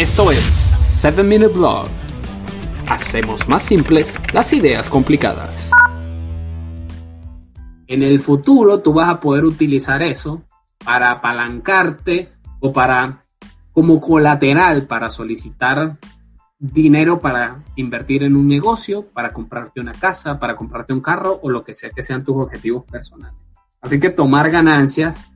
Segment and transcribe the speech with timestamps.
[0.00, 1.86] Esto es 7 Minute Blog.
[2.88, 5.70] Hacemos más simples las ideas complicadas.
[7.86, 10.42] En el futuro tú vas a poder utilizar eso
[10.82, 13.26] para apalancarte o para
[13.72, 15.98] como colateral para solicitar
[16.58, 21.50] dinero para invertir en un negocio, para comprarte una casa, para comprarte un carro o
[21.50, 23.36] lo que sea que sean tus objetivos personales.
[23.82, 25.30] Así que tomar ganancias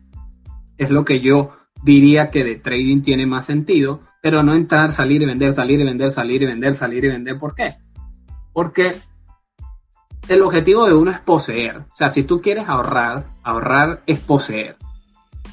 [0.78, 1.50] es lo que yo
[1.82, 5.84] diría que de trading tiene más sentido pero no entrar, salir y vender, salir y
[5.84, 7.38] vender, salir y vender, salir y vender.
[7.38, 7.74] ¿Por qué?
[8.54, 8.96] Porque
[10.28, 11.76] el objetivo de uno es poseer.
[11.76, 14.78] O sea, si tú quieres ahorrar, ahorrar es poseer.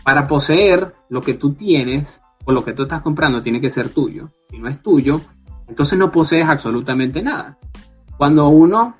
[0.06, 3.90] Para poseer lo que tú tienes o lo que tú estás comprando tiene que ser
[3.90, 4.32] tuyo.
[4.50, 5.20] Si no es tuyo,
[5.68, 7.58] entonces no posees absolutamente nada.
[8.16, 8.96] Cuando uno,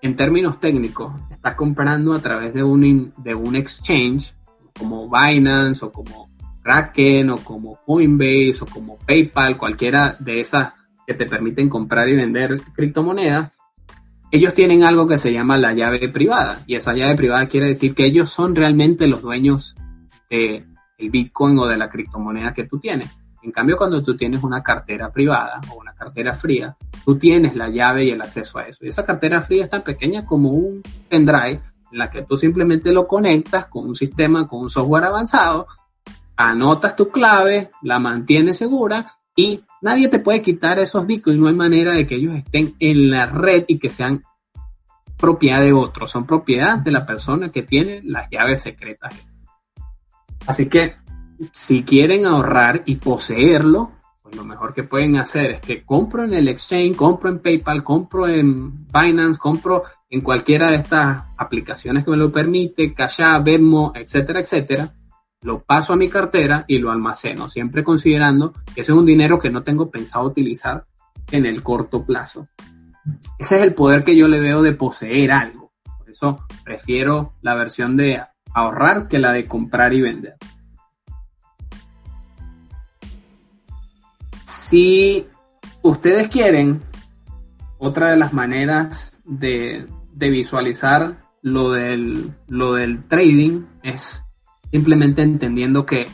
[0.00, 4.34] en términos técnicos, está comprando a través de un, de un exchange,
[4.78, 6.29] como Binance o como
[6.62, 10.72] Kraken o como Coinbase o como PayPal, cualquiera de esas
[11.06, 13.50] que te permiten comprar y vender criptomonedas,
[14.30, 16.62] ellos tienen algo que se llama la llave privada.
[16.66, 19.74] Y esa llave privada quiere decir que ellos son realmente los dueños
[20.28, 20.66] del
[20.98, 23.10] Bitcoin o de la criptomoneda que tú tienes.
[23.42, 27.70] En cambio, cuando tú tienes una cartera privada o una cartera fría, tú tienes la
[27.70, 28.84] llave y el acceso a eso.
[28.84, 32.92] Y esa cartera fría es tan pequeña como un pendrive en la que tú simplemente
[32.92, 35.66] lo conectas con un sistema, con un software avanzado
[36.48, 41.38] anotas tu clave, la mantienes segura y nadie te puede quitar esos bitcoins.
[41.38, 44.24] No hay manera de que ellos estén en la red y que sean
[45.18, 46.10] propiedad de otros.
[46.10, 49.14] Son propiedad de la persona que tiene las llaves secretas.
[50.46, 50.94] Así que
[51.52, 56.32] si quieren ahorrar y poseerlo, pues lo mejor que pueden hacer es que compro en
[56.32, 62.10] el exchange, compro en PayPal, compro en Binance, compro en cualquiera de estas aplicaciones que
[62.10, 64.94] me lo permite, Cash App, Venmo, etcétera, etcétera
[65.42, 69.38] lo paso a mi cartera y lo almaceno, siempre considerando que ese es un dinero
[69.38, 70.84] que no tengo pensado utilizar
[71.30, 72.46] en el corto plazo.
[73.38, 75.72] Ese es el poder que yo le veo de poseer algo.
[75.98, 80.36] Por eso prefiero la versión de ahorrar que la de comprar y vender.
[84.44, 85.26] Si
[85.82, 86.82] ustedes quieren,
[87.78, 94.22] otra de las maneras de, visualizar lo del, lo del trading es
[94.70, 96.06] simplemente entendiendo que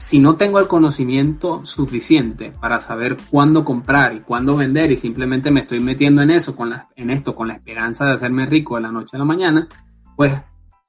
[0.00, 5.50] si no tengo el conocimiento suficiente para saber cuándo comprar y cuándo vender y simplemente
[5.50, 8.76] me estoy metiendo en eso, con la, en esto, con la esperanza de hacerme rico
[8.76, 9.68] de la noche a la mañana,
[10.16, 10.32] pues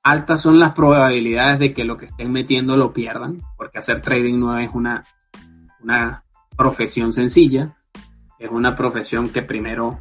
[0.02, 4.40] altas son las probabilidades de que lo que estén metiendo lo pierdan, porque hacer trading
[4.40, 5.04] no es una,
[5.82, 6.24] una
[6.56, 7.76] profesión sencilla,
[8.40, 10.00] es una profesión que primero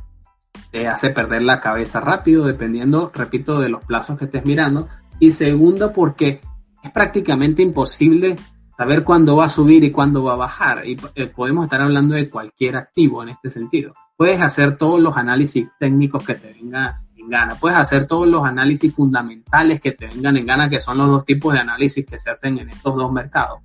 [0.71, 4.89] te hace perder la cabeza rápido, dependiendo, repito, de los plazos que estés mirando,
[5.21, 6.41] y segundo porque
[6.83, 8.37] es prácticamente imposible
[8.77, 10.87] saber cuándo va a subir y cuándo va a bajar.
[10.87, 13.95] Y eh, podemos estar hablando de cualquier activo en este sentido.
[14.17, 17.55] Puedes hacer todos los análisis técnicos que te vengan en gana.
[17.55, 21.25] Puedes hacer todos los análisis fundamentales que te vengan en gana, que son los dos
[21.27, 23.61] tipos de análisis que se hacen en estos dos mercados.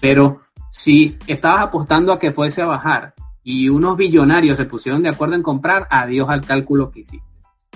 [0.00, 5.08] Pero si estabas apostando a que fuese a bajar y unos billonarios se pusieron de
[5.08, 7.26] acuerdo en comprar, adiós al cálculo que hiciste.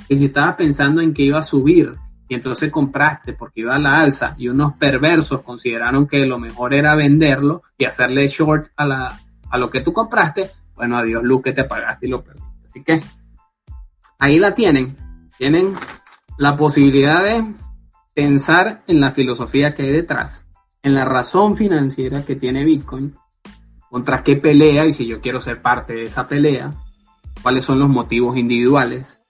[0.09, 1.94] Y si estabas pensando en que iba a subir
[2.32, 6.72] y entonces compraste porque iba a la alza y unos perversos consideraron que lo mejor
[6.72, 9.20] era venderlo y hacerle short a, la,
[9.50, 12.48] a lo que tú compraste, bueno, adiós luz que te pagaste y lo perdiste.
[12.65, 13.03] Así que
[14.19, 14.97] ahí la tienen.
[15.37, 15.75] Tienen
[16.38, 17.44] la posibilidad de
[18.15, 20.47] pensar en la filosofía que hay detrás,
[20.82, 23.14] en la razón financiera que tiene Bitcoin,
[23.91, 26.72] contra qué pelea y si yo quiero ser parte de esa pelea,
[27.43, 29.22] cuáles son los motivos individuales,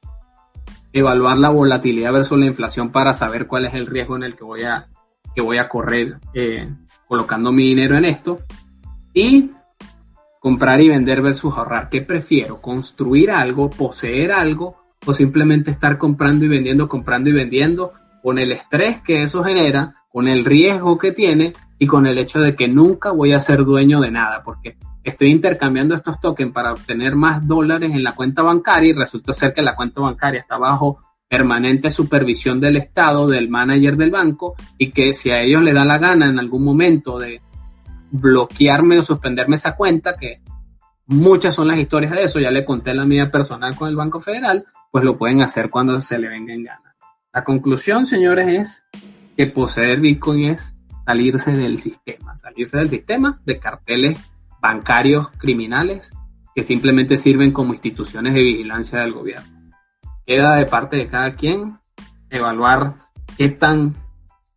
[0.92, 4.44] evaluar la volatilidad versus la inflación para saber cuál es el riesgo en el que
[4.44, 4.88] voy a,
[5.34, 6.68] que voy a correr eh,
[7.06, 8.40] colocando mi dinero en esto.
[9.14, 9.50] Y
[10.42, 11.88] comprar y vender versus ahorrar.
[11.88, 12.60] ¿Qué prefiero?
[12.60, 17.92] ¿Construir algo, poseer algo o simplemente estar comprando y vendiendo, comprando y vendiendo
[18.22, 22.40] con el estrés que eso genera, con el riesgo que tiene y con el hecho
[22.40, 24.42] de que nunca voy a ser dueño de nada?
[24.42, 29.32] Porque estoy intercambiando estos tokens para obtener más dólares en la cuenta bancaria y resulta
[29.32, 34.54] ser que la cuenta bancaria está bajo permanente supervisión del Estado, del manager del banco,
[34.76, 37.40] y que si a ellos le da la gana en algún momento de
[38.10, 40.42] bloquearme o suspenderme esa cuenta, que
[41.06, 44.20] muchas son las historias de eso, ya le conté la mía personal con el Banco
[44.20, 46.94] Federal, pues lo pueden hacer cuando se le venga en gana.
[47.32, 49.02] La conclusión, señores, es
[49.34, 50.74] que poseer Bitcoin es
[51.06, 54.18] salirse del sistema, salirse del sistema de carteles
[54.62, 56.12] bancarios criminales
[56.54, 59.72] que simplemente sirven como instituciones de vigilancia del gobierno.
[60.24, 61.78] Queda de parte de cada quien
[62.30, 62.94] evaluar
[63.36, 63.94] qué tan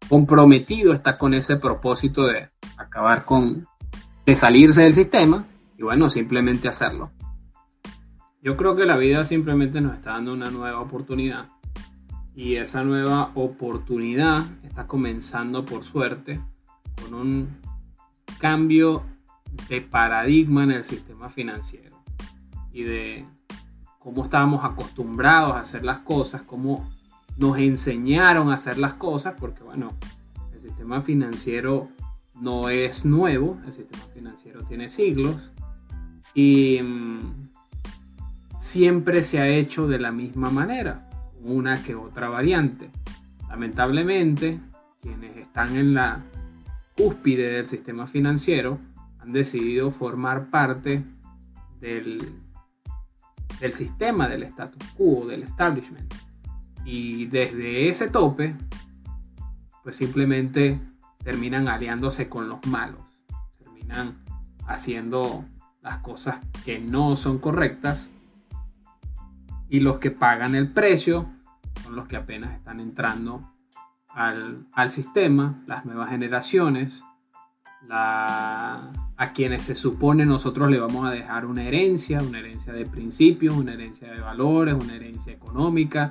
[0.07, 2.47] comprometido está con ese propósito de
[2.77, 3.67] acabar con
[4.25, 5.45] de salirse del sistema
[5.77, 7.11] y bueno, simplemente hacerlo.
[8.41, 11.47] Yo creo que la vida simplemente nos está dando una nueva oportunidad
[12.35, 16.39] y esa nueva oportunidad está comenzando por suerte
[17.01, 17.47] con un
[18.39, 19.03] cambio
[19.69, 21.95] de paradigma en el sistema financiero
[22.71, 23.25] y de
[23.99, 26.89] cómo estábamos acostumbrados a hacer las cosas, cómo
[27.37, 29.93] nos enseñaron a hacer las cosas, porque bueno,
[30.53, 31.89] el sistema financiero
[32.39, 35.51] no es nuevo, el sistema financiero tiene siglos
[36.33, 37.49] y mm,
[38.59, 41.09] siempre se ha hecho de la misma manera,
[41.41, 42.89] una que otra variante.
[43.49, 44.59] Lamentablemente,
[45.01, 46.23] quienes están en la
[46.97, 48.79] cúspide del sistema financiero
[49.25, 51.03] han decidido formar parte
[51.79, 52.39] del,
[53.59, 56.13] del sistema del status quo, del establishment.
[56.85, 58.55] Y desde ese tope,
[59.83, 60.79] pues simplemente
[61.23, 63.01] terminan aliándose con los malos,
[63.57, 64.23] terminan
[64.67, 65.43] haciendo
[65.81, 68.11] las cosas que no son correctas.
[69.69, 71.27] Y los que pagan el precio
[71.83, 73.51] son los que apenas están entrando
[74.07, 77.03] al, al sistema, las nuevas generaciones,
[77.87, 82.85] la, a quienes se supone nosotros le vamos a dejar una herencia, una herencia de
[82.85, 86.09] principios, una herencia de valores, una herencia económica,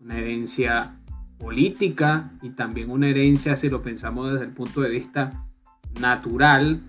[0.00, 0.94] una herencia
[1.38, 5.44] política y también una herencia, si lo pensamos desde el punto de vista
[6.00, 6.80] natural,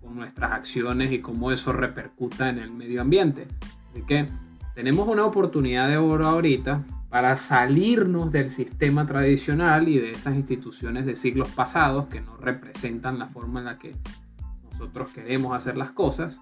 [0.00, 3.46] con nuestras acciones y cómo eso repercuta en el medio ambiente.
[3.90, 4.28] Así que
[4.74, 11.06] tenemos una oportunidad de oro ahorita para salirnos del sistema tradicional y de esas instituciones
[11.06, 13.94] de siglos pasados que no representan la forma en la que
[14.82, 16.40] nosotros queremos hacer las cosas.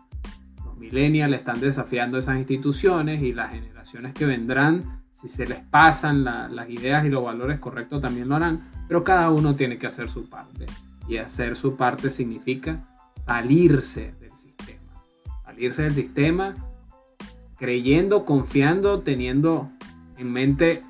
[0.65, 6.25] Los millennials están desafiando esas instituciones y las generaciones que vendrán si se les pasan
[6.25, 10.09] las ideas y los valores correctos también lo harán, pero cada uno tiene que hacer
[10.09, 10.65] su parte.
[11.07, 12.83] Y hacer su parte significa
[13.27, 15.03] salirse del sistema.
[15.45, 16.55] Salirse del sistema
[17.59, 19.71] creyendo, confiando, teniendo
[20.17, 20.83] en mente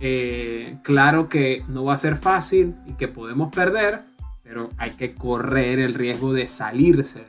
[0.00, 4.02] eh, claro que no va a ser fácil y que podemos perder,
[4.50, 7.28] pero hay que correr el riesgo de salirse del